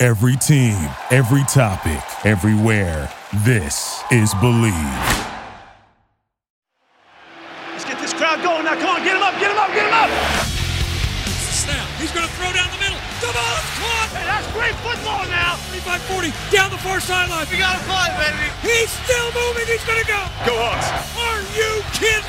[0.00, 0.78] Every team,
[1.10, 3.10] every topic, everywhere.
[3.42, 4.70] This is Bleav.
[7.74, 8.78] Let's get this crowd going now.
[8.78, 10.06] Come on, get him up, get him up, get him up.
[11.50, 11.82] Snap.
[11.98, 12.94] He's going to throw down the middle.
[13.18, 14.08] The ball is caught.
[14.14, 15.58] Hey, that's great football now.
[15.74, 17.50] 35 40 down the far sideline.
[17.50, 18.54] We got to fly, baby.
[18.62, 19.66] He's still moving.
[19.66, 20.22] He's going to go.
[20.46, 20.94] Go Hawks.
[21.18, 22.27] Are you kidding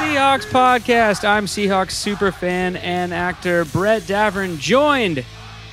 [0.00, 1.28] Seahawks podcast.
[1.28, 5.26] I'm Seahawks super fan and actor Brett Davern, joined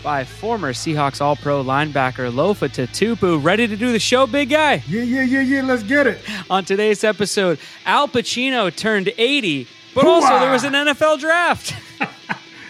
[0.03, 3.41] by former Seahawks All Pro linebacker Lofa Tatupu.
[3.41, 4.83] Ready to do the show, big guy?
[4.85, 5.61] Yeah, yeah, yeah, yeah.
[5.61, 6.19] Let's get it.
[6.49, 9.65] On today's episode, Al Pacino turned 80,
[9.95, 11.73] but also there was an NFL draft.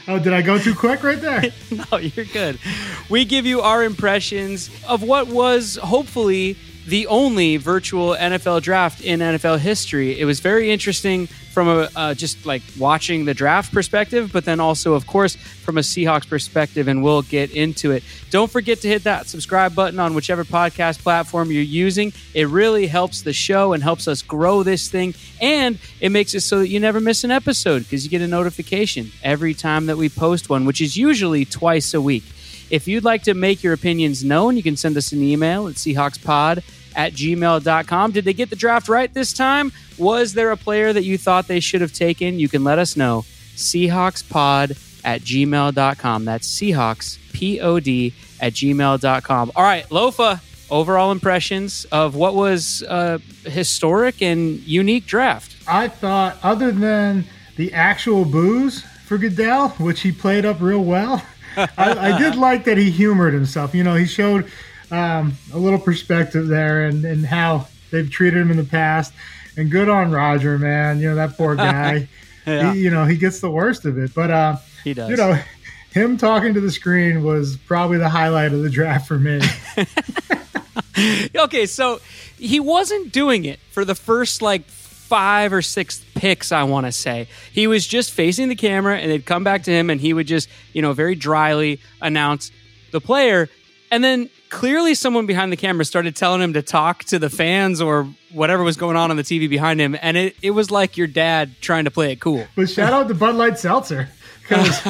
[0.10, 1.52] Oh, did I go too quick right there?
[1.92, 2.58] no, you're good.
[3.10, 6.56] We give you our impressions of what was hopefully
[6.88, 10.18] the only virtual NFL draft in NFL history.
[10.18, 14.62] It was very interesting from a uh, just like watching the draft perspective, but then
[14.62, 18.04] also, of course, from a Seahawks perspective, and we'll get into it.
[18.30, 22.14] Don't forget to hit that subscribe button on whichever podcast platform you're using.
[22.34, 26.42] It really helps the show and helps us grow this thing, and it makes it
[26.42, 29.98] so that you never miss an episode because you get a notification every time that
[29.98, 32.24] we post one, which is usually twice a week.
[32.70, 35.76] If you'd like to make your opinions known, you can send us an email at
[35.76, 36.64] seahawkspod
[36.96, 38.12] at gmail.com.
[38.12, 39.72] Did they get the draft right this time?
[39.98, 42.40] Was there a player that you thought they should have taken?
[42.40, 43.23] You can let us know.
[43.56, 46.26] Seahawkspod at gmail.com.
[46.26, 49.52] That's Seahawks, P O D, at gmail.com.
[49.55, 55.55] All right, Lofa, overall impressions of what was a historic and unique draft.
[55.67, 61.23] I thought, other than the actual booze for Goodell, which he played up real well,
[61.58, 63.73] I, I did like that he humored himself.
[63.73, 64.50] You know, he showed
[64.92, 69.14] um, a little perspective there and, and how they've treated him in the past.
[69.58, 71.00] And good on Roger, man.
[71.00, 72.08] You know, that poor guy.
[72.46, 72.73] Yeah.
[72.73, 74.14] he, you know, he gets the worst of it.
[74.14, 75.10] But, uh, He does.
[75.10, 75.38] you know,
[75.92, 79.42] him talking to the screen was probably the highlight of the draft for me.
[81.36, 82.00] okay, so
[82.38, 84.66] he wasn't doing it for the first like
[85.08, 87.28] five or six picks, I want to say.
[87.54, 90.28] He was just facing the camera and they'd come back to him and he would
[90.28, 92.52] just, you know, very dryly announce
[92.92, 93.50] the player.
[93.90, 97.82] And then clearly someone behind the camera started telling him to talk to the fans
[97.82, 99.98] or whatever was going on on the TV behind him.
[100.02, 102.46] And it, it was like your dad trying to play it cool.
[102.56, 104.10] But shout out to Bud Light Seltzer
[104.42, 104.82] because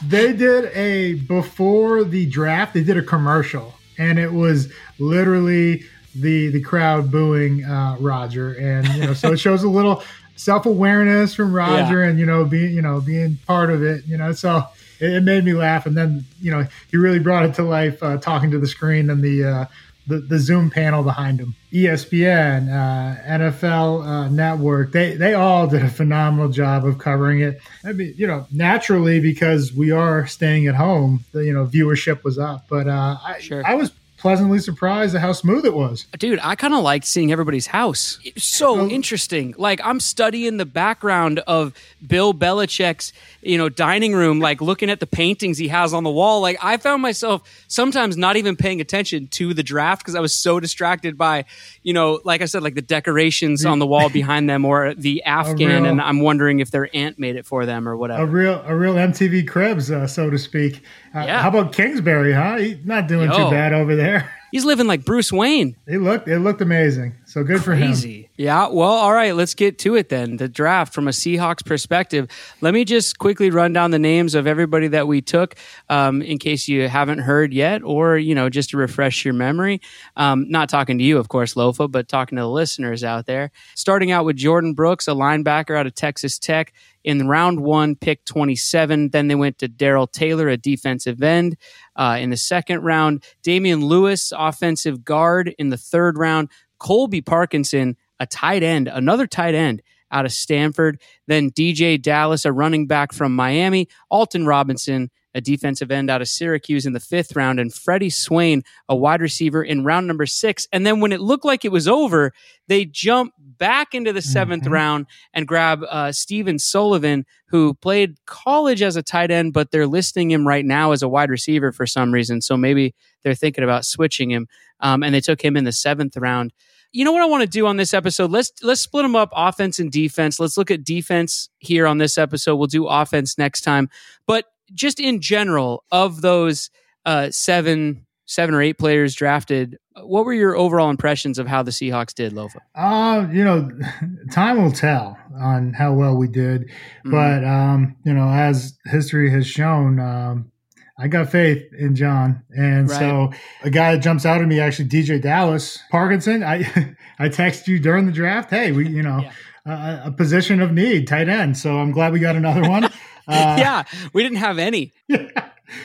[0.06, 2.74] they did a before the draft.
[2.74, 5.84] They did a commercial, and it was literally
[6.20, 10.02] the the crowd booing uh, Roger, and you know, so it shows a little
[10.36, 14.04] self awareness from Roger, and you know, being you know being part of it.
[14.06, 14.64] You know, so
[15.00, 18.02] it, it made me laugh, and then you know he really brought it to life
[18.02, 19.44] uh, talking to the screen and the.
[19.44, 19.66] Uh,
[20.06, 21.54] the, the Zoom panel behind him.
[21.72, 27.60] ESPN, uh, NFL uh, Network, they, they all did a phenomenal job of covering it.
[27.84, 32.22] I mean, you know, naturally because we are staying at home, the, you know, viewership
[32.22, 32.66] was up.
[32.68, 33.66] But uh, I, Sure.
[33.66, 36.06] I was pleasantly surprised at how smooth it was.
[36.18, 38.18] Dude, I kind of liked seeing everybody's house.
[38.24, 39.54] It's so interesting.
[39.58, 41.72] Like I'm studying the background of
[42.06, 43.12] Bill Belichick's,
[43.42, 46.40] you know, dining room, like looking at the paintings he has on the wall.
[46.40, 50.34] Like I found myself sometimes not even paying attention to the draft because I was
[50.34, 51.44] so distracted by,
[51.82, 55.22] you know, like I said, like the decorations on the wall behind them or the
[55.26, 58.22] Afghan, real- and I'm wondering if their aunt made it for them or whatever.
[58.22, 60.82] A real a real MTV Cribs, uh, so to speak.
[61.14, 61.42] Uh, Yeah.
[61.42, 62.32] How about Kingsbury?
[62.32, 62.56] Huh?
[62.56, 63.36] He's not doing Yo.
[63.36, 64.05] too bad over there.
[64.52, 65.76] He's living like Bruce Wayne.
[65.86, 67.14] It looked it looked amazing.
[67.26, 67.88] So good for him.
[67.88, 68.30] Crazy.
[68.36, 68.68] Yeah.
[68.68, 69.34] Well, all right.
[69.34, 70.36] Let's get to it then.
[70.36, 72.28] The draft from a Seahawks perspective.
[72.60, 75.56] Let me just quickly run down the names of everybody that we took,
[75.90, 79.80] um, in case you haven't heard yet, or you know, just to refresh your memory.
[80.16, 83.50] Um, not talking to you, of course, Lofa, but talking to the listeners out there.
[83.74, 86.72] Starting out with Jordyn Brooks, a linebacker out of Texas Tech.
[87.06, 89.10] In round one, pick 27.
[89.10, 91.56] Then they went to Darrell Taylor, a defensive end.
[91.94, 95.54] Uh, in the second round, Damien Lewis, offensive guard.
[95.56, 101.00] In the third round, Colby Parkinson, a tight end, another tight end out of Stanford.
[101.28, 103.88] Then DeeJay Dallas, a running back from Miami.
[104.10, 108.64] Alton Robinson, a defensive end out of Syracuse in the fifth round, and Freddie Swain,
[108.88, 110.66] a wide receiver in round number six.
[110.72, 112.32] And then when it looked like it was over,
[112.66, 114.70] they jump back into the 7th Mhm.
[114.70, 119.86] round and grab uh, Stephen Sullivan, who played college as a tight end, but they're
[119.86, 122.40] listing him right now as a wide receiver for some reason.
[122.40, 124.48] So maybe they're thinking about switching him.
[124.80, 126.52] Um, and they took him in the seventh round.
[126.92, 128.30] You know what I want to do on this episode?
[128.30, 130.40] Let's let's split them up, offense and defense.
[130.40, 132.56] Let's look at defense here on this episode.
[132.56, 133.90] We'll do offense next time.
[134.26, 136.70] But just in general, of those
[137.04, 141.70] uh, seven seven or eight players drafted, what were your overall impressions of how the
[141.70, 142.56] Seahawks did, Lofa?
[142.74, 143.70] Uh, you know,
[144.32, 146.68] time will tell on how well we did.
[147.04, 147.10] Mhm.
[147.12, 150.50] But um, you know, as history has shown, um,
[150.98, 152.98] I got faith in John, and Right.
[152.98, 153.30] so
[153.62, 156.42] a guy that jumps out at me actually, DeeJay Dallas Parkinson.
[156.42, 156.58] I
[157.20, 158.50] I texted you during the draft.
[158.50, 159.20] Hey, we you know
[159.66, 160.06] Yeah.
[160.06, 161.56] a position of need, tight end.
[161.58, 162.88] So I'm glad we got another one.
[163.28, 164.92] Uh, yeah, we didn't have any.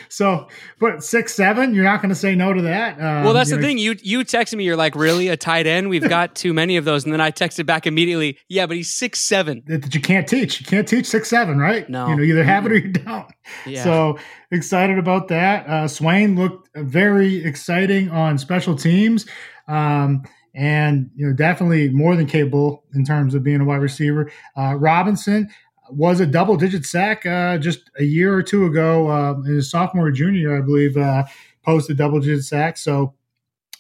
[0.09, 0.47] So,
[0.79, 2.99] but six seven, you're not going to say no to that.
[2.99, 3.77] Um, Well, that's the know, thing.
[3.77, 4.63] You you texted me.
[4.63, 5.89] You're like, really a tight end?
[5.89, 7.03] We've got too many of those.
[7.03, 8.38] And then I texted back immediately.
[8.47, 9.63] Yeah, but he's six seven.
[9.65, 10.59] That that you can't teach.
[10.59, 11.89] You can't teach six seven, right?
[11.89, 12.07] No.
[12.07, 13.27] You know, either have it or you don't.
[13.65, 13.83] Yeah.
[13.83, 14.19] So
[14.51, 15.67] excited about that.
[15.67, 19.25] Uh, Swain looked very exciting on special teams,
[19.67, 20.23] um,
[20.53, 24.31] and you know definitely more than capable in terms of being a wide receiver.
[24.55, 25.49] Uh, Robinson
[25.93, 29.69] was a double digit sack uh, just a year or two ago uh, in his
[29.69, 31.23] sophomore or junior, I believe, uh,
[31.63, 32.77] posted double digit sack.
[32.77, 33.13] So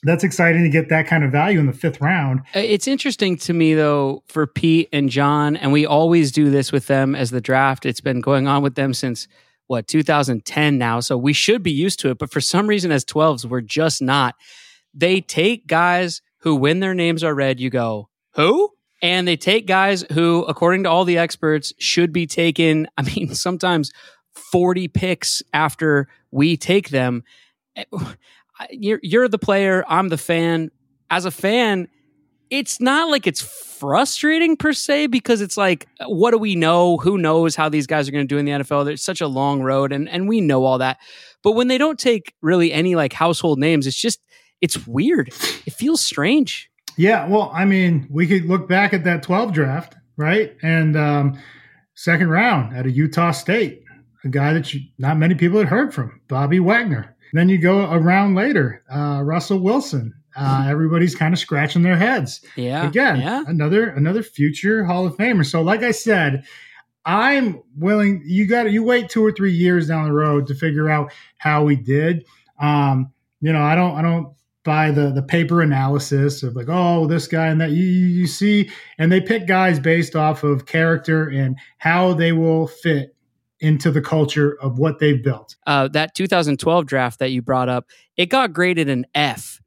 [0.03, 2.39] that's exciting to get that kind of value in the fifth round.
[2.55, 6.71] Uh, It's interesting to me though for Pete and John, and we always do this
[6.71, 7.85] with them as the draft.
[7.85, 9.27] It's been going on with them since
[9.67, 12.17] what 2010 now, so we should be used to it.
[12.17, 14.35] But for some reason, as 12s, we're just not.
[14.93, 19.65] They take guys who, when their names are read, you go who, and they take
[19.67, 22.87] guys who, according to all the experts, should be taken.
[22.97, 23.91] I mean, sometimes
[24.33, 27.23] 40 picks after we take them.
[27.75, 27.83] Eh,
[28.69, 29.83] You're, you're the player.
[29.87, 30.71] I'm the fan.
[31.09, 31.87] As a fan,
[32.49, 36.97] it's not like it's frustrating per se because it's like, what do we know?
[36.97, 38.85] Who knows how these guys are going to do in the NFL?
[38.85, 40.99] There's such a long road, and and we know all that.
[41.43, 44.21] But when they don't take really any like household names, it's just
[44.61, 45.29] it's weird.
[45.65, 46.69] It feels strange.
[47.01, 50.55] Yeah, well, I mean, we could look back at that 12 draft, right?
[50.61, 51.39] And um,
[51.95, 53.83] second round at a Utah State,
[54.23, 57.15] a guy that you, not many people had heard from, Bobby Wagner.
[57.33, 60.13] Then you go a round later, uh, Russell Wilson.
[60.37, 62.39] Uh, everybody's kind of scratching their heads.
[62.55, 62.87] Yeah.
[62.87, 63.43] Again, Yeah.
[63.47, 65.45] another another future Hall of Famer.
[65.45, 66.43] So, like I said,
[67.03, 68.21] I'm willing.
[68.25, 71.11] You got to you wait two or three years down the road to figure out
[71.37, 72.25] how we did.
[72.59, 73.11] Um,
[73.41, 74.33] you know, I don't I don't
[74.63, 77.71] buy the the paper analysis of like, oh, this guy and that.
[77.71, 82.67] You you see, and they pick guys based off of character and how they will
[82.67, 83.15] fit
[83.59, 85.55] into the culture of what they've built.
[85.67, 87.85] Uh, that 2012 draft that you brought up,
[88.17, 89.60] it got graded an F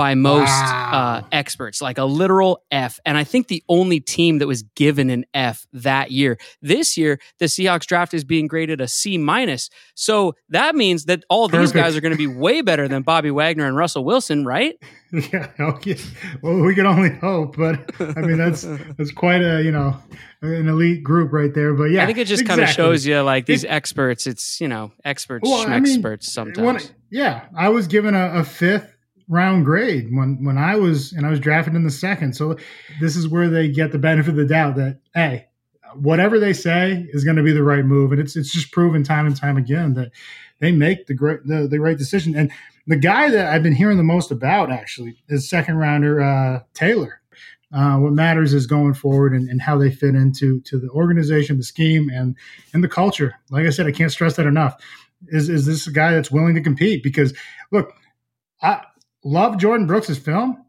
[0.00, 0.90] by most Wow.
[0.94, 2.98] uh, experts, like a literal F.
[3.04, 6.38] And I think the only team that was given an F that year.
[6.62, 9.68] This year, the Seahawks draft is being graded a C minus.
[9.94, 11.74] So that means that all these Perfect.
[11.74, 14.74] guys are going to be way better than Bobby Wagner and Russell Wilson, right?
[15.32, 15.96] Yeah, okay.
[16.40, 18.62] Well, we can only hope, but I mean that's
[18.96, 19.96] that's quite a you know
[20.40, 21.74] an elite group right there.
[21.74, 24.28] But yeah, I think it just kind of shows you like these It- experts.
[24.28, 26.64] It's you know experts, Well, I mean, experts sometimes.
[26.64, 28.94] When- yeah, I was given a, a fifth
[29.30, 32.34] round grade when when I was and I was drafted in the second.
[32.34, 32.56] So
[33.00, 35.46] this is where they get the benefit of the doubt that hey,
[35.94, 39.02] whatever they say is going to be the right move, and it's it's just proven
[39.04, 40.10] time and time again that
[40.58, 42.36] they make the great the, the right decision.
[42.36, 42.50] And
[42.86, 47.20] the guy that I've been hearing the most about actually is second rounder uh, Taylor.
[47.72, 51.56] Uh, what matters is going forward and, and how they fit into to the organization,
[51.56, 52.36] the scheme, and
[52.74, 53.36] and the culture.
[53.50, 54.82] Like I said, I can't stress that enough.
[55.28, 57.04] Is is this a guy that's willing to compete?
[57.04, 57.32] Because
[57.70, 57.92] look,
[58.60, 58.82] I
[59.24, 60.64] love Jordyn Brooks' film.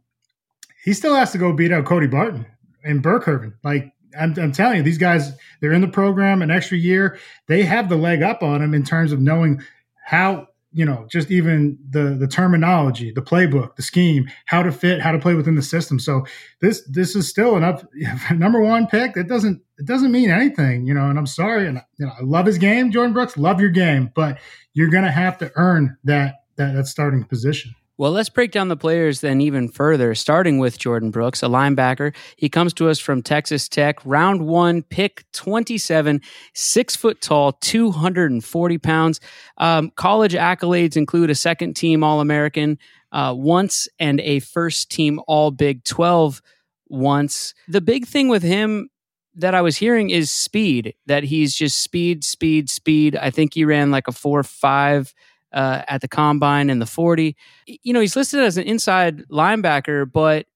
[0.84, 2.46] He still has to go beat out Cody Barton
[2.84, 3.53] and Burr-Kirven.
[3.63, 7.17] Like I'm, I'm telling you, these guys, they're in the program an extra year.
[7.48, 9.62] They have the leg up on them in terms of knowing
[10.03, 15.01] how, you know, just even the the terminology, the playbook, the scheme, how to fit,
[15.01, 16.00] how to play within the system.
[16.00, 16.25] So
[16.62, 17.86] this this is still an up
[18.34, 19.17] number one pick.
[19.17, 21.10] It doesn't it doesn't mean anything, you know.
[21.10, 23.38] And I'm sorry, and you know, I love his game, Jordyn Brooks.
[23.38, 24.39] Love your game, but
[24.74, 27.75] you're gonna have to earn that that, that starting position.
[28.01, 32.15] Well, let's break down the players then even further, starting with Jordyn Brooks, a linebacker.
[32.36, 36.20] He comes to us from Texas Tech, round one, pick 27,
[36.55, 39.20] six foot tall, 240 pounds.
[39.60, 42.79] Um, college accolades include a second team All American
[43.12, 46.41] uh, once and a first team All Big 12
[46.88, 47.53] once.
[47.67, 48.89] The big thing with him
[49.36, 50.96] that I was hearing is speed.
[51.05, 53.15] That he's just speed, speed, speed.
[53.15, 55.13] I think he ran like a four five
[55.53, 57.36] uh, at the combine in the forty.
[57.65, 60.48] You know, he's listed as an inside linebacker, but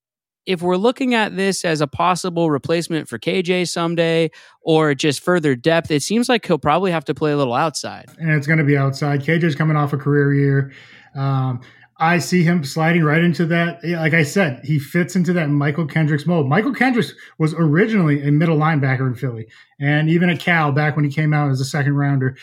[0.45, 4.29] if we're looking at this as a possible replacement for KJ someday
[4.61, 8.05] or just further depth, it seems like he'll probably have to play a little outside.
[8.19, 9.21] And it's going to be outside.
[9.21, 10.71] KJ's coming off a career year.
[11.15, 11.61] Um,
[11.97, 13.83] I see him sliding right into that.
[13.83, 16.47] Like I said, he fits into that Mychal Kendricks mold.
[16.47, 19.47] Mychal Kendricks was originally a middle linebacker in Philly,
[19.79, 22.35] and even a Cal back when he came out as a second rounder.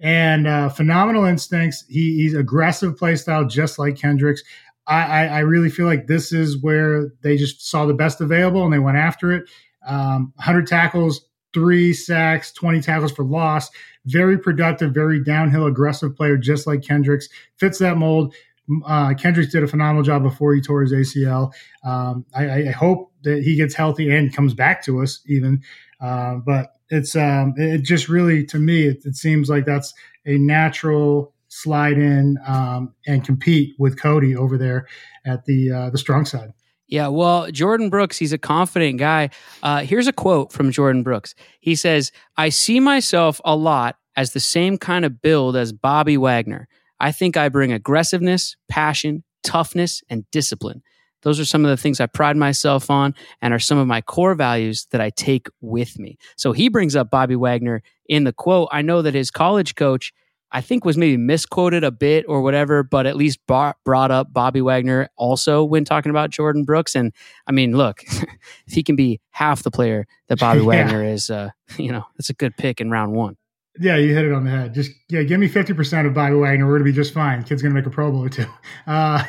[0.00, 1.84] And uh, phenomenal instincts.
[1.88, 4.42] He, he's aggressive play style, just like Kendricks.
[4.86, 8.64] I, I, I, really feel like this is where they just saw the best available
[8.64, 9.48] and they went after it.
[9.86, 13.70] Um, 100 tackles, three sacks, 20 tackles for loss.
[14.06, 17.28] Very productive, very downhill, aggressive player, just like Kendricks.
[17.58, 18.34] Fits that mold
[18.86, 21.52] uh, Kendricks did a phenomenal job before he tore his ACL.
[21.84, 25.62] Um, I, I, hope that he gets healthy and comes back to us even.
[26.00, 29.92] Uh, but it's um, it just really to me it, it, seems like that's
[30.26, 34.86] a natural slide in um, and compete with Cody over there
[35.24, 36.52] at the uh, the strong side.
[36.90, 39.30] Yeah, well, Jordyn Brooks, he's a confident guy.
[39.62, 41.36] Uh, here's a quote from Jordyn Brooks.
[41.60, 46.16] He says, I see myself a lot as the same kind of build as Bobby
[46.16, 46.66] Wagner.
[46.98, 50.82] I think I bring aggressiveness, passion, toughness, and discipline.
[51.22, 54.00] Those are some of the things I pride myself on and are some of my
[54.00, 56.18] core values that I take with me.
[56.36, 58.68] So he brings up Bobby Wagner in the quote.
[58.72, 60.12] I know that his college coach,
[60.52, 64.60] I think, was maybe misquoted a bit or whatever, but at least brought up Bobby
[64.60, 66.94] Wagner also when talking about Jordyn Brooks.
[66.94, 67.12] And
[67.46, 68.02] I mean, look,
[68.66, 70.66] if he can be half the player that Bobby yeah.
[70.66, 73.36] Wagner is, uh, you know, that's a good pick in round one.
[73.78, 74.74] Yeah, you hit it on the head.
[74.74, 76.66] Just yeah, give me fifty percent of Bobby Wagner.
[76.66, 77.42] We're gonna be just fine.
[77.44, 78.46] Kid's gonna make a Pro Bowl or two.
[78.86, 79.22] Uh,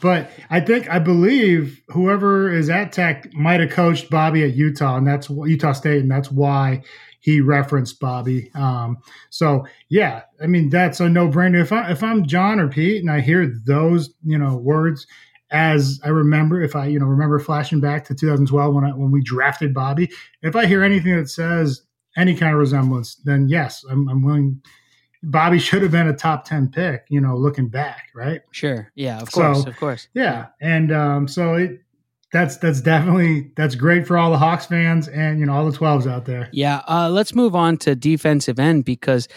[0.00, 4.96] but I think I believe whoever is at Tech might have coached Bobby at Utah,
[4.96, 6.82] and that's Utah State, and that's why
[7.20, 8.50] he referenced Bobby.
[8.54, 8.98] Um,
[9.30, 11.60] so yeah, I mean that's a no brainer.
[11.60, 15.06] If I if I'm John or Pete and I hear those you know words
[15.50, 19.10] as I remember, if I you know remember flashing back to 2012 when I, when
[19.10, 20.10] we drafted Bobby,
[20.42, 21.82] if I hear anything that says
[22.16, 24.62] any kind of resemblance, then yes, I'm, I'm willing.
[25.22, 28.40] Bobby should have been a top 10 pick, you know, looking back, right?
[28.52, 28.90] Sure.
[28.94, 30.08] Yeah, of course, so, of course.
[30.14, 30.46] Yeah.
[30.60, 31.80] And um, so it,
[32.30, 35.76] that's that's definitely that's great for all the Hawks fans and you know all the
[35.76, 36.50] 12s out there.
[36.52, 39.28] Yeah, uh, let's move on to defensive end because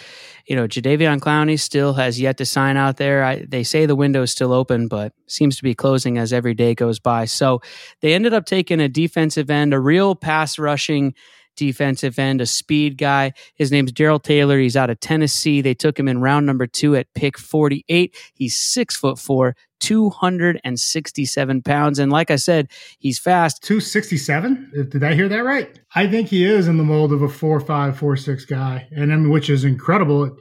[0.46, 3.24] you know Jadeveon Clowney still has yet to sign out there.
[3.24, 6.54] I, they say the window is still open, but seems to be closing as every
[6.54, 7.26] day goes by.
[7.26, 7.62] So
[8.02, 11.14] they ended up taking a defensive end, a real pass rushing
[11.56, 13.34] defensive end, a speed guy.
[13.56, 14.60] His name's Darrell Taylor.
[14.60, 15.62] He's out of Tennessee.
[15.62, 18.16] They took him in round number two at pick 48.
[18.34, 22.00] He's six foot four, 267 pounds.
[22.00, 23.62] And like I said, he's fast.
[23.64, 24.88] 267?
[24.90, 25.78] Did I hear that right?
[25.94, 29.10] I think he is in the mold of a four five, four six guy, and
[29.10, 30.38] mean, which is incredible.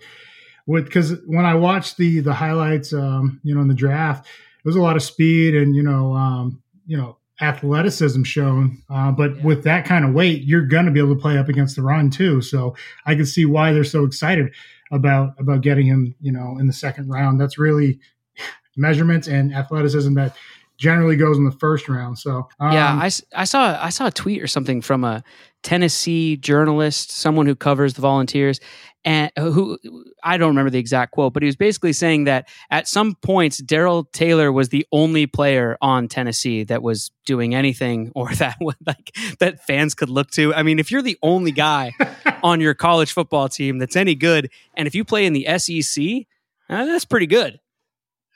[0.66, 4.76] Because when I watched the the highlights, um, you know, in the draft, it was
[4.76, 8.82] a lot of speed and you know, um, you know, athleticism shown.
[8.90, 9.42] Uh, but yeah.
[9.42, 11.82] with that kind of weight, you're going to be able to play up against the
[11.82, 12.40] run too.
[12.40, 12.74] So
[13.06, 14.52] I can see why they're so excited
[14.92, 17.40] about about getting him, you know, in the second round.
[17.40, 18.00] That's really
[18.76, 20.36] measurements and athleticism that
[20.80, 22.18] generally goes in the first round.
[22.18, 25.22] So um, yeah, I, I saw I saw a tweet or something from a
[25.62, 28.60] Tennessee journalist, someone who covers the Volunteers,
[29.04, 29.78] and who
[30.24, 33.58] I don't remember the exact quote, but he was basically saying that at some points
[33.58, 39.14] Darrell Taylor was the only player on Tennessee that was doing anything or that like
[39.38, 40.54] that fans could look to.
[40.54, 41.92] I mean, if you're the only guy
[42.42, 46.26] on your college football team that's any good, and if you play in the SEC,
[46.70, 47.60] uh, that's pretty good.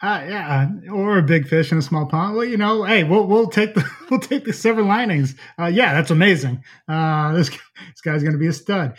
[0.03, 2.37] Uh, yeah, or a big fish in a small pond.
[2.37, 5.35] Well, you know, hey, we'll we'll take the we'll take the silver linings.
[5.59, 6.63] Uh, yeah, that's amazing.
[6.89, 7.49] Uh, this
[7.91, 8.97] this guy's going to be a stud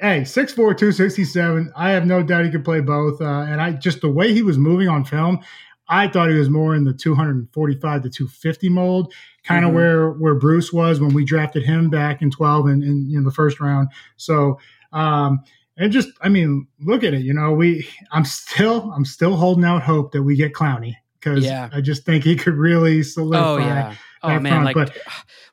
[0.00, 1.72] hey, 6'4", 267.
[1.76, 3.20] I have no doubt he could play both.
[3.20, 5.40] Uh, and I just the way he was moving on film,
[5.88, 9.12] I thought he was more in the 245 to 250 mold,
[9.44, 9.76] kind of mm-hmm.
[9.76, 13.32] where where Bruce was when we drafted him back in 12 and in, in the
[13.32, 13.88] first round.
[14.16, 14.58] So
[14.92, 15.40] um
[15.80, 17.22] and just I mean, look at it.
[17.22, 21.44] You know, we I'm still I'm still holding out hope that we get Clowney because
[21.44, 21.70] yeah.
[21.72, 23.48] I just think he could really solidify.
[23.48, 23.94] Oh yeah.
[24.22, 24.64] Oh man, front.
[24.66, 24.98] like but,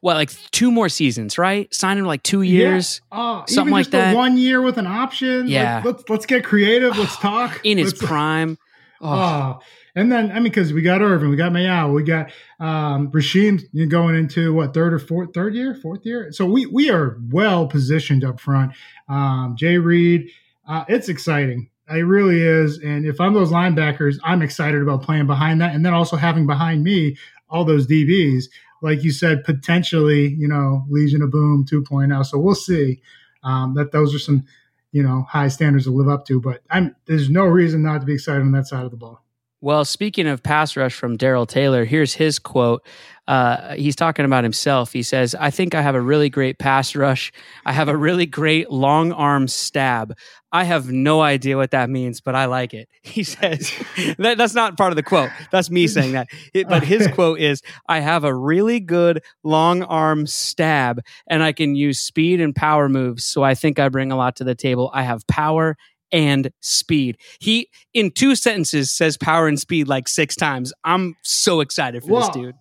[0.02, 1.74] what, like two more seasons, right?
[1.74, 3.18] Sign him like two years, yeah.
[3.18, 4.14] oh, something like that.
[4.14, 5.48] One year with an option.
[5.48, 6.98] Yeah, like, let's let's get creative.
[6.98, 8.58] Let's talk in his let's, prime.
[9.02, 9.10] Oh.
[9.10, 9.60] oh.
[9.96, 13.62] and then I mean, because we got Irvin, we got Mayowa, we got um, Rasheem
[13.90, 16.32] going into what third or fourth, third year, fourth year.
[16.32, 18.74] So we we are well positioned up front.
[19.08, 20.30] Um, Jay Reed,
[20.68, 21.70] uh, it's exciting.
[21.90, 22.80] It really is.
[22.80, 25.74] And if I'm those linebackers, I'm excited about playing behind that.
[25.74, 27.16] And then also having behind me
[27.50, 28.48] all those DBs
[28.82, 32.26] like you said, potentially, you know, Legion of Boom 2.0.
[32.26, 33.02] So we'll see.
[33.44, 34.46] Um, that those are some,
[34.92, 36.42] you know, high standards to live up to.
[36.42, 39.24] But I'm there's no reason not to be excited on that side of the ball.
[39.60, 42.86] Well, speaking of pass rush from Daryl Taylor, here's his quote.
[43.28, 44.94] Uh, he's talking about himself.
[44.94, 47.34] He says, I think I have a really great pass rush.
[47.66, 50.14] I have a really great long arm stab.
[50.52, 52.88] I have no idea what that means, but I like it.
[53.02, 53.74] He says,
[54.20, 55.32] that, that's not part of the quote.
[55.52, 56.28] That's me saying that.
[56.54, 61.52] It, but his quote is, I have a really good long arm stab and I
[61.52, 63.26] can use speed and power moves.
[63.26, 64.92] So I think I bring a lot to the table.
[64.94, 65.78] I have power
[66.12, 67.18] and speed.
[67.40, 70.74] He in two sentences says power and speed like six times.
[70.84, 72.56] I'm so excited for well, this dude.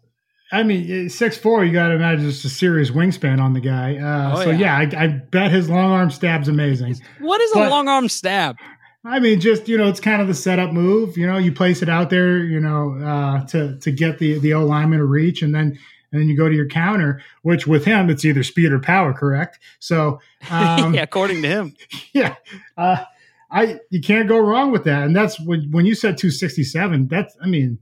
[0.53, 1.65] I mean, six four.
[1.65, 3.97] You got to imagine it's a serious wingspan on the guy.
[3.97, 6.97] Uh, oh, so yeah, yeah I, I, bet his long arm stab's amazing.
[7.19, 8.57] What is but, a long arm stab?
[9.05, 11.17] I mean, just you know, it's kind of the setup move.
[11.17, 14.55] You know, you place it out there, you know, uh, to to get the the
[14.55, 15.79] O lineman to reach, and then
[16.13, 19.13] and then you go to your counter, which with him it's either speed or power,
[19.13, 19.59] correct?
[19.79, 21.75] So um, yeah, according to him,
[22.13, 22.37] yeah.
[22.77, 23.05] Uh,
[23.51, 25.05] I you can't go wrong with that.
[25.05, 27.79] And that's when when you said 267, that's I mean,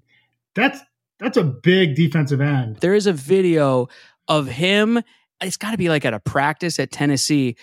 [0.54, 0.80] that's
[1.18, 2.76] that's a big defensive end.
[2.76, 3.88] There is a video
[4.28, 5.02] of him.
[5.40, 7.56] It's got to be like at a practice at Tennessee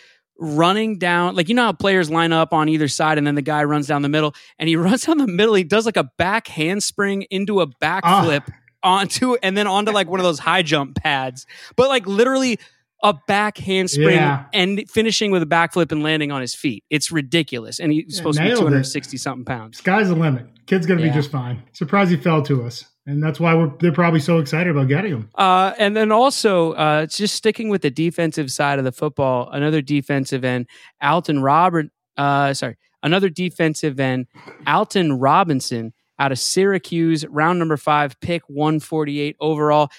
[0.44, 3.44] running down like you know how players line up on either side and then the
[3.44, 6.10] guy runs down the middle and he runs down the middle he does like a
[6.18, 10.64] back handspring into a backflip uh, onto and then onto like one of those high
[10.64, 12.58] jump pads but like literally
[13.04, 14.46] a back handspring yeah.
[14.54, 16.84] and finishing with a backflip and landing on his feet.
[16.90, 17.80] It's ridiculous.
[17.80, 19.20] And he's supposed to be 260 it.
[19.20, 19.80] something pounds.
[19.80, 20.46] Sky's the limit.
[20.68, 21.12] Kid's going to yeah.
[21.12, 21.64] be just fine.
[21.74, 22.86] Surprised he fell to us.
[23.08, 25.30] And that's why we're, they're probably so excited about getting him.
[25.34, 29.82] Uh, and then also, uh, just sticking with the defensive side of the football, another
[29.82, 30.68] defensive end,
[31.02, 34.28] Alton Robert, uh, sorry, another defensive end,
[34.68, 39.90] Alton Robinson out of Syracuse, round number five, pick 148 overall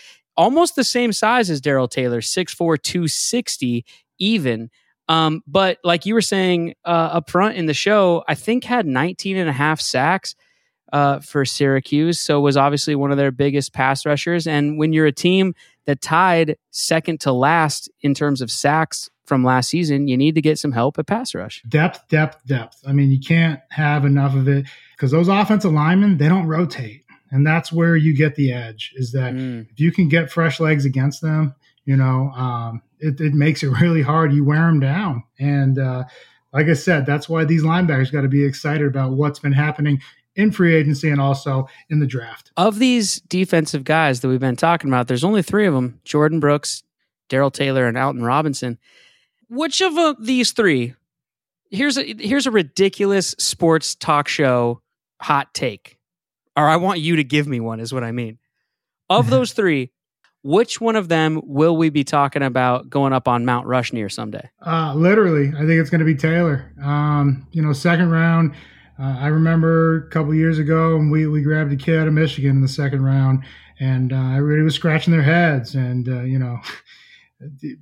[0.43, 3.85] almost the same size as Darrell Taylor, 6'4, 260
[4.19, 4.71] even.
[5.09, 8.85] Um, but like you were saying uh, up front in the show, I think had
[8.85, 10.35] 19 and a half sacks
[10.93, 12.19] uh, for Syracuse.
[12.19, 14.49] So was obviously one of their biggest pass rushers.
[14.49, 15.55] And when you're a team
[15.87, 20.43] that tied second to last in terms of sacks from last season, you need to
[20.43, 21.63] get some help at pass rush.
[21.69, 22.83] Depth, depth, depth.
[22.87, 27.01] I mean, you can't have enough of it because those offensive linemen, they don't rotate
[27.32, 29.68] and that's where you get the edge is that mm.
[29.71, 33.68] if you can get fresh legs against them you know um, it, it, makes it
[33.80, 34.32] really hard.
[34.32, 35.25] You wear them down.
[35.38, 36.04] And uh,
[36.52, 40.00] like i said that's why these linebackers got to be excited about what's been happening
[40.34, 42.52] in free agency and also in the draft.
[42.56, 46.40] Of these defensive guys that we've been talking about there's only three of them jordyn
[46.40, 46.82] brooks
[47.28, 48.78] darrell taylor and alton robinson.
[49.49, 50.95] Which of uh, these three
[51.71, 54.82] here's a here's a ridiculous sports talk show
[55.21, 55.99] hot take
[56.56, 58.38] or I want you to give me one, is what I mean.
[59.08, 59.91] Of those three,
[60.43, 64.50] which one of them will we be talking about going up on Mount Rushmore someday?
[64.65, 66.73] Uh, literally, I think it's going to be Taylor.
[66.82, 68.54] Um, you know, second round.
[68.99, 72.15] Uh, I remember a couple years ago, and we we grabbed a kid out of
[72.15, 73.45] Michigan in the second round,
[73.80, 76.58] and uh, everybody was scratching their heads, and uh, you know.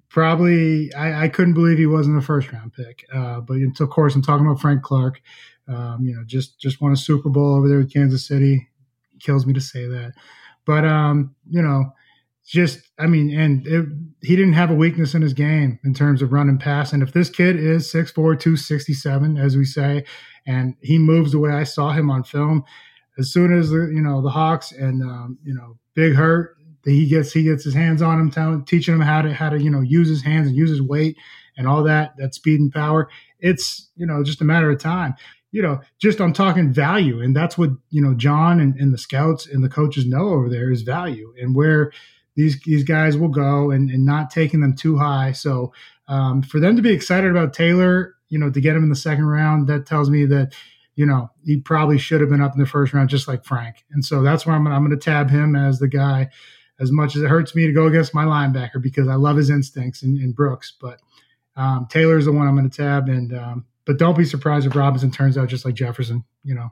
[0.08, 3.04] Probably, I, I, couldn't believe he wasn't the first round pick.
[3.12, 5.20] Uh, but of course, I'm talking about Frank Clark.
[5.70, 8.68] Um, you know, just just won a Super Bowl over there with Kansas City.
[9.20, 10.12] kills me to say that,
[10.66, 11.92] but um, you know,
[12.44, 13.86] just I mean, and it,
[14.22, 16.92] he didn't have a weakness in his game in terms of running pass.
[16.92, 20.04] And if this kid is 6'4", 267, as we say,
[20.46, 22.64] and he moves the way I saw him on film,
[23.18, 27.32] as soon as you know the Hawks and um, you know Big Hurt, he gets
[27.32, 30.08] he gets his hands on him, teaching him how to how to you know use
[30.08, 31.16] his hands and use his weight
[31.56, 33.08] and all that that speed and power.
[33.38, 35.14] It's you know just a matter of time
[35.52, 37.20] you know, just I'm talking value.
[37.20, 40.48] And that's what, you know, John and, and the scouts and the coaches know over
[40.48, 41.92] there is value and where
[42.36, 45.32] these these guys will go and, and not taking them too high.
[45.32, 45.72] So
[46.08, 48.96] um, for them to be excited about Taylor, you know, to get him in the
[48.96, 50.54] second round, that tells me that,
[50.94, 53.84] you know, he probably should have been up in the first round, just like Frank.
[53.90, 56.28] And so that's where I'm, I'm going to tab him as the guy,
[56.78, 59.50] as much as it hurts me to go against my linebacker because I love his
[59.50, 60.72] instincts and, Brooks.
[60.80, 61.00] But
[61.56, 63.08] um, Taylor's the one I'm going to tab.
[63.08, 66.70] And um, but don't be surprised if Robinson turns out just like Jefferson, you know.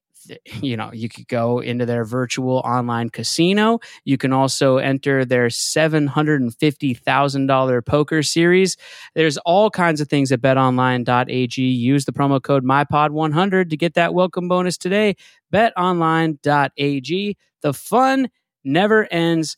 [0.61, 3.79] you know, you could go into their virtual online casino.
[4.03, 8.77] You can also enter their $750,000 poker series.
[9.15, 11.61] There's all kinds of things at betonline.ag.
[11.61, 15.15] Use the promo code MyPod100 to get that welcome bonus today.
[15.53, 17.37] betonline.ag.
[17.61, 18.29] The fun
[18.63, 19.57] never ends.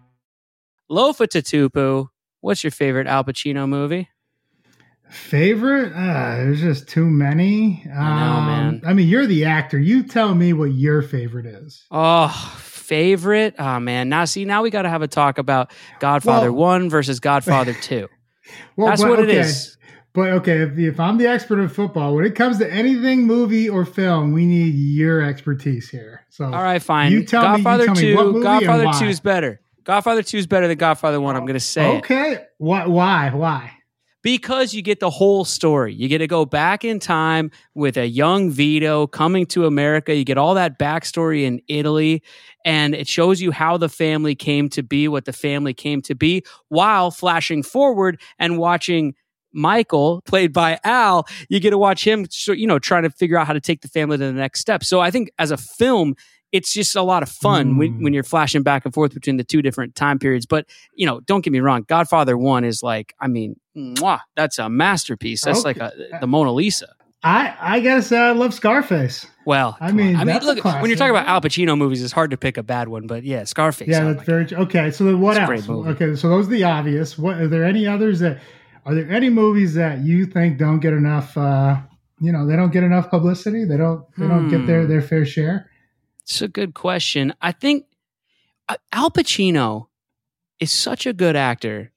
[0.91, 2.09] Lofa Tatupu,
[2.41, 4.09] what's your favorite Al Pacino movie?
[5.09, 5.93] Favorite?
[5.93, 7.83] Uh, there's just too many.
[7.91, 8.81] Um, I man.
[8.85, 9.79] I mean, you're the actor.
[9.79, 11.85] You tell me what your favorite is.
[11.91, 12.27] Oh,
[12.59, 13.55] favorite?
[13.59, 14.09] Oh, man.
[14.09, 17.73] Now, see, now we got to have a talk about Godfather Well- 1 versus Godfather
[17.81, 18.07] 2.
[18.75, 19.39] Well, That's but what it okay.
[19.39, 19.77] is.
[20.13, 23.69] But okay, if, if I'm the expert in football, when it comes to anything movie
[23.69, 26.25] or film, we need your expertise here.
[26.29, 27.13] So, All right, fine.
[27.13, 28.99] You tell me- you Godfather tell me 2, what movie and Godfather why.
[28.99, 29.61] 2 is better.
[29.83, 31.35] Godfather 2 is better than Godfather 1.
[31.35, 31.99] I'm going to say it.
[31.99, 32.85] okay, why?
[32.85, 33.31] Why?
[33.31, 33.71] Why?
[34.23, 35.93] because you get the whole story.
[35.93, 40.15] You get to go back in time with a young Vito coming to America.
[40.15, 42.21] You get all that backstory in Italy,
[42.65, 46.15] and it shows you how the family came to be, what the family came to
[46.15, 49.15] be, while flashing forward and watching.
[49.53, 53.47] Michael, played by Al, you get to watch him, you know, trying to figure out
[53.47, 54.81] how to take the family to the next step.
[54.81, 56.15] So I think as a film,
[56.51, 58.03] it's just a lot of fun when, Mm.
[58.03, 60.45] when you're flashing back and forth between the two different time periods.
[60.45, 64.59] But you know, don't get me wrong, Godfather One is like, I mean, mwah, that's
[64.59, 65.43] a masterpiece.
[65.43, 66.87] That's like a, the Mona Lisa.
[67.23, 69.27] I I gotta I love Scarface.
[69.45, 69.95] Well, I on.
[69.95, 72.57] mean, I mean, look, when you're talking about Al Pacino movies, it's hard to pick
[72.57, 73.05] a bad one.
[73.07, 73.87] But yeah, Scarface.
[73.87, 74.91] Yeah, that's my very okay.
[74.91, 75.87] So then, what It's else?
[75.87, 77.17] Okay, so those are the obvious.
[77.17, 78.39] What are there any others that
[78.85, 81.37] are there any movies that you think don't get enough?
[81.37, 81.77] uh
[82.19, 83.65] You know, they don't get enough publicity.
[83.65, 84.03] They don't.
[84.17, 84.89] They don't get their Hmm.
[84.89, 85.69] their fair share.
[86.23, 87.33] It's a good question.
[87.41, 87.85] I think
[88.69, 89.87] uh, Al Pacino
[90.59, 91.91] is such a good actor,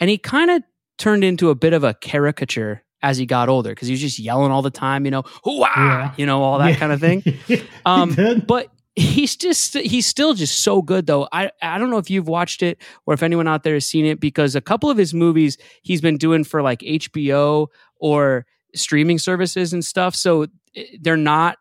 [0.00, 0.62] and he kind of
[0.98, 4.18] turned into a bit of a caricature as he got older because he was just
[4.18, 6.14] yelling all the time, you know, hoo-ah, Yeah.
[6.16, 6.76] you know, all that Yeah.
[6.76, 7.22] kind of thing.
[7.86, 8.46] Um, did.
[8.46, 11.28] but he's just he's still just so good though.
[11.30, 14.06] I I don't know if you've watched it or if anyone out there has seen
[14.06, 17.66] it because a couple of his movies he's been doing for like HBO
[18.00, 20.14] or streaming services and stuff.
[20.16, 21.58] So eh, they're not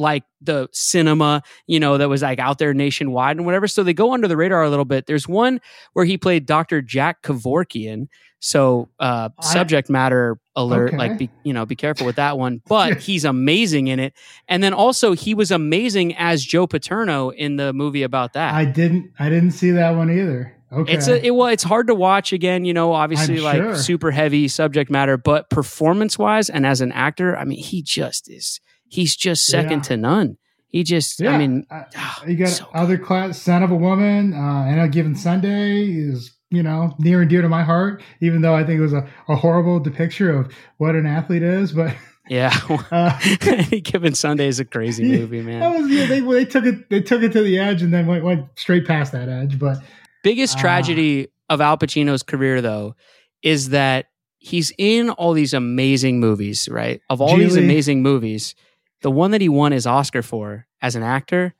[0.00, 3.68] like the cinema, you know, that was like out there nationwide and whatever.
[3.68, 5.06] So they go under the radar a little bit.
[5.06, 5.60] There's one
[5.92, 6.82] where he played Dr.
[6.82, 8.08] Jack Kevorkian.
[8.40, 10.96] So uh I- subject matter alert, Okay.
[10.96, 12.62] like be you know, be careful with that one.
[12.68, 14.14] But he's amazing in it.
[14.48, 18.54] And then also he was amazing as Joe Paterno in the movie about that.
[18.54, 19.12] I didn't.
[19.18, 20.56] I didn't see that one either.
[20.72, 20.92] Okay.
[20.94, 23.74] It's a, it, well, it's hard to watch again, you know, obviously I'm like sure.
[23.76, 28.30] super heavy subject matter, but performance wise and as an actor, I mean, he just
[28.30, 28.60] is,
[28.90, 29.82] he's just second Yeah.
[29.82, 30.36] to none.
[30.68, 31.32] He just, yeah.
[31.32, 33.40] I mean, I- ah, you got so other class.
[33.40, 34.34] Son of a woman.
[34.34, 38.02] Uh, and a given Sunday is you know near and dear to my heart.
[38.20, 41.72] Even though I think it was a, a horrible depiction of what an athlete is,
[41.72, 41.94] but.
[42.28, 42.52] yeah.
[42.92, 45.60] Uh, Any given Sunday is a crazy movie, man.
[45.60, 46.06] That was yeah.
[46.06, 48.86] They they took it they took it to the edge and then went went straight
[48.86, 49.58] past that edge.
[49.58, 49.78] But
[50.22, 50.60] Biggest Ah.
[50.60, 52.94] tragedy of Al Pacino's career, though,
[53.42, 54.06] is that
[54.38, 57.00] he's in all these amazing movies, right?
[57.10, 58.54] Of all these amazing movies,
[59.02, 61.54] the one that he won his Oscar for as an actor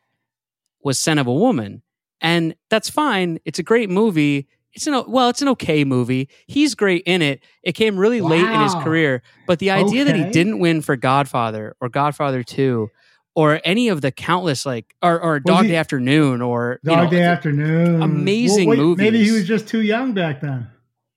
[0.83, 1.83] was Scent of a Woman.
[2.21, 3.39] And that's fine.
[3.45, 4.47] It's a great movie.
[4.73, 6.29] It's an well, it's an okay movie.
[6.47, 7.43] He's great in it.
[7.63, 10.97] It came really late in his career, but the idea that he didn't win for
[10.97, 12.89] Godfather or Godfather 2
[13.35, 17.05] or any of the countless like or, or Dog he- Day Afternoon or you Dog
[17.05, 20.69] know, Day Afternoon, amazing Well, wait, Maybe he was just too young back then.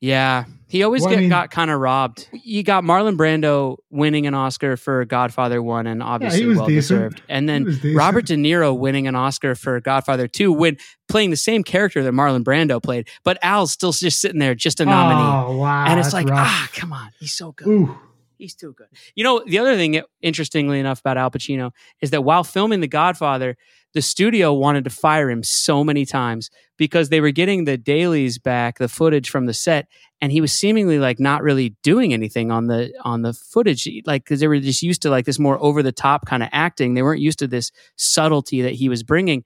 [0.06, 2.28] Yeah, he always Well, I get mean- got kind of robbed.
[2.34, 7.00] You got Marlon Brando winning an Oscar for Godfather One, and obviously was well decent.
[7.00, 7.22] deserved.
[7.30, 7.80] And then.
[7.96, 10.76] Robert De Niro winning an Oscar for Godfather Two, when
[11.08, 14.82] playing the same character that Marlon Brando played, but Al's still just sitting there, just
[14.82, 15.22] a nominee.
[15.22, 15.86] Oh wow!
[15.88, 16.48] and it's like, rough.
[16.50, 17.68] ah, come on, he's so good.
[17.70, 17.98] Ooh,
[18.38, 18.88] He's too good.
[19.16, 22.89] You know, the other thing, interestingly enough, about Al Pacino is that while filming The
[22.89, 23.56] Godfather,
[23.93, 28.39] the studio wanted to fire him so many times because they were getting the dailies
[28.39, 29.88] back, the footage from the set,
[30.19, 34.23] and he was seemingly like not really doing anything on the on the footage, like
[34.23, 36.93] because they were just used to like this more over the top kind of acting.
[36.93, 39.43] They weren't used to this subtlety that he was bringing,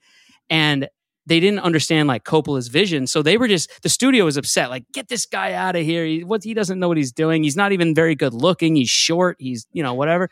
[0.49, 0.87] and
[1.27, 3.05] they didn't understand like Coppola's vision.
[3.05, 6.05] So they were just the studio was upset, like get this guy out of here.
[6.05, 7.43] He what he doesn't know what he's doing.
[7.43, 8.75] He's not even very good looking.
[8.75, 9.35] He's short.
[9.39, 10.29] He's you know whatever.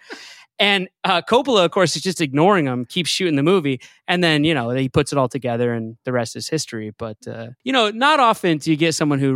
[0.58, 4.44] And uh, Coppola, of course, is just ignoring him, keeps shooting the movie, and then
[4.46, 6.94] you know he puts it all together, and the rest is history.
[6.98, 9.36] But uh, you know, not often do you get someone who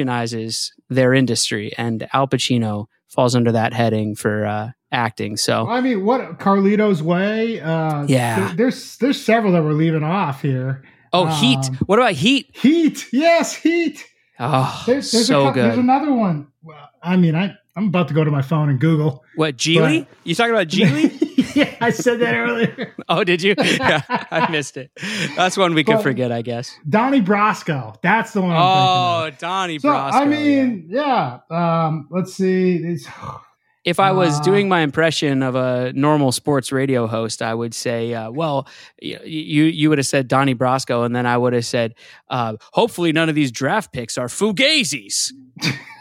[0.00, 5.36] revolutionizes their industry, and Al Pacino falls under that heading for uh, acting.
[5.36, 7.60] So I mean, what Carlito's Way?
[7.60, 8.44] Uh, Yeah.
[8.46, 10.82] th- there's there's several that we're leaving off here.
[11.12, 11.58] oh, Heat.
[11.58, 12.50] Um, What about Heat?
[12.54, 14.04] Heat, yes, Heat.
[14.38, 16.46] Oh, There's, there's so a, cou- There's another one.
[16.62, 19.24] Well, I mean, I I'm about to go to my phone and Google.
[19.36, 20.00] What Gigli?
[20.00, 21.54] but- You talking about Gigli?
[21.56, 22.94] yeah, I said that earlier.
[23.08, 23.54] oh, did you?
[23.64, 24.90] Yeah, I missed it.
[25.34, 26.78] That's one we could But- forget, I guess.
[26.86, 27.96] Donnie Brasco.
[28.02, 28.50] That's the one.
[28.50, 29.78] I'm Oh, Donnie.
[29.78, 30.12] So Brasco.
[30.12, 31.38] I mean, yeah.
[31.50, 32.76] Um, let's see.
[32.76, 33.06] It's,
[33.86, 37.72] if I was Uh, doing my impression of a normal sports radio host, I would
[37.72, 38.68] say, uh, well,
[39.00, 41.94] you you would have said Donnie Brasco, and then I would have said,
[42.28, 45.32] uh, hopefully none of these draft picks are fugazis.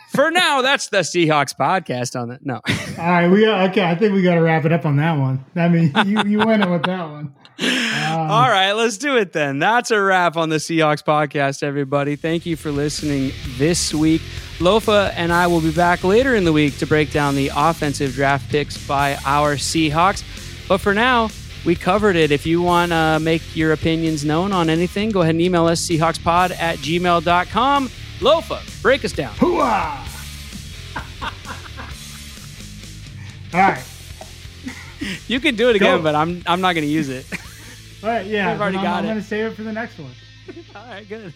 [0.09, 2.43] For now, that's the Seahawks podcast on that.
[2.45, 2.55] No.
[2.97, 3.27] all right.
[3.27, 3.83] We okay.
[3.83, 5.45] I think we got to wrap it up on that one.
[5.55, 7.35] I mean, you you went it with that one.
[8.09, 9.59] Um, All right, let's do it then.
[9.59, 12.15] That's a wrap on the Seahawks podcast, everybody.
[12.15, 14.21] Thank you for listening this week.
[14.57, 18.13] Lofa and I will be back later in the week to break down the offensive
[18.13, 20.23] draft picks by our Seahawks.
[20.67, 21.29] But for now,
[21.65, 22.31] we covered it.
[22.31, 25.85] If you want to make your opinions known on anything, go ahead and email us,
[25.87, 27.89] seahawkspod at gmail.com.
[28.19, 29.33] Lofa, break us down.
[29.35, 30.05] Hooah!
[33.53, 33.83] All right.
[35.27, 36.03] You can do it again, Go.
[36.03, 37.25] but I'm, I'm not going to use it.
[38.03, 38.25] All right.
[38.25, 38.51] Yeah.
[38.51, 39.07] We've already then I'm, got I'm it.
[39.07, 40.11] going to save it for the next one.
[40.75, 41.33] All right, good.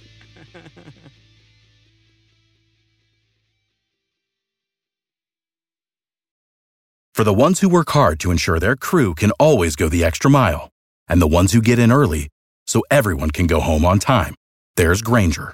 [7.15, 10.32] For the ones who work hard to ensure their crew can always go the extra
[10.32, 10.72] mile,
[11.08, 12.28] and the ones who get in early
[12.65, 14.34] so everyone can go home on time,
[14.78, 15.54] there's Grainger,